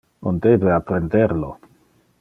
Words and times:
On 0.29 0.39
debe 0.45 0.71
apprender 0.77 1.31
lo. 1.43 1.51